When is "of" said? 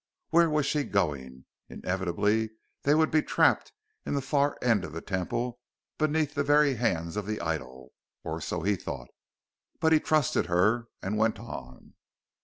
4.83-4.93, 7.15-7.27